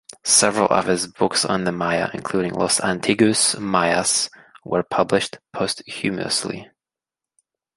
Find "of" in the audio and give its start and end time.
0.69-0.87